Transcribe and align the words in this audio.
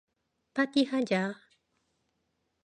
파티하자! 0.55 1.21